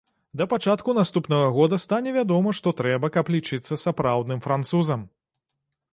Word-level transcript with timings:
Да 0.39 0.45
пачатку 0.53 0.95
наступнага 0.99 1.51
года 1.57 1.79
стане 1.83 2.15
вядома, 2.17 2.55
што 2.61 2.75
трэба, 2.81 3.11
каб 3.19 3.33
лічыцца 3.35 3.81
сапраўдным 3.85 4.39
французам. 4.49 5.09